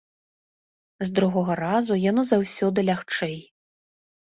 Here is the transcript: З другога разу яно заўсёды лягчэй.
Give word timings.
З 1.07 1.07
другога 1.19 1.53
разу 1.65 1.99
яно 2.09 2.23
заўсёды 2.33 2.79
лягчэй. 2.91 3.39